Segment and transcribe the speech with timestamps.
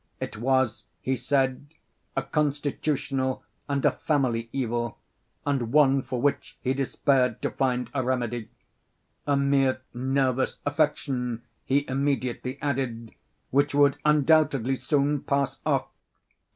[0.19, 1.67] It was, he said,
[2.15, 4.97] a constitutional and a family evil,
[5.45, 12.59] and one for which he despaired to find a remedy—a mere nervous affection, he immediately
[12.63, 13.13] added,
[13.51, 15.87] which would undoubtedly soon pass off.